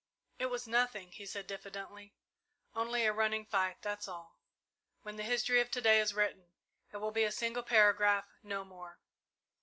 "It 0.39 0.47
was 0.47 0.67
nothing," 0.67 1.11
he 1.11 1.27
said 1.27 1.45
diffidently, 1.45 2.15
"only 2.73 3.05
a 3.05 3.13
running 3.13 3.45
fight 3.45 3.83
that's 3.83 4.07
all. 4.07 4.39
When 5.03 5.15
the 5.15 5.21
history 5.21 5.61
of 5.61 5.69
to 5.69 5.79
day 5.79 5.99
is 5.99 6.15
written, 6.15 6.53
it 6.91 6.97
will 6.97 7.11
be 7.11 7.23
a 7.23 7.31
single 7.31 7.61
paragraph 7.61 8.25
no 8.41 8.63
more. 8.65 8.97